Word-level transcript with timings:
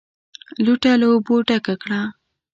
لوټه 0.63 0.91
له 1.01 1.07
اوبو 1.13 1.35
ډکه 1.47 1.75
کړه! 1.83 2.01